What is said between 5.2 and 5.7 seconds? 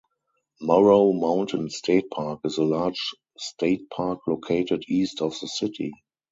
of the